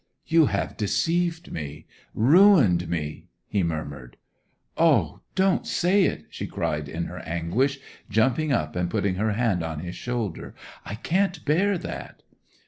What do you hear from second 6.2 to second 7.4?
she cried in her